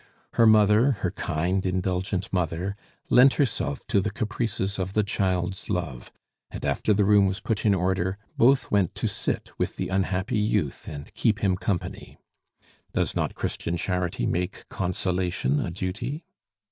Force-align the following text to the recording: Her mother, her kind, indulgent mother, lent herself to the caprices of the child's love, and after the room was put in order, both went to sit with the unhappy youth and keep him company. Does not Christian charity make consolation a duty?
Her 0.33 0.47
mother, 0.47 0.93
her 1.03 1.11
kind, 1.11 1.63
indulgent 1.63 2.33
mother, 2.33 2.75
lent 3.11 3.33
herself 3.35 3.85
to 3.85 4.01
the 4.01 4.09
caprices 4.09 4.79
of 4.79 4.93
the 4.93 5.03
child's 5.03 5.69
love, 5.69 6.11
and 6.49 6.65
after 6.65 6.91
the 6.91 7.05
room 7.05 7.27
was 7.27 7.39
put 7.39 7.67
in 7.67 7.75
order, 7.75 8.17
both 8.35 8.71
went 8.71 8.95
to 8.95 9.05
sit 9.07 9.51
with 9.59 9.75
the 9.75 9.89
unhappy 9.89 10.39
youth 10.39 10.87
and 10.87 11.13
keep 11.13 11.41
him 11.43 11.55
company. 11.55 12.17
Does 12.93 13.15
not 13.15 13.35
Christian 13.35 13.77
charity 13.77 14.25
make 14.25 14.67
consolation 14.69 15.59
a 15.59 15.69
duty? 15.69 16.25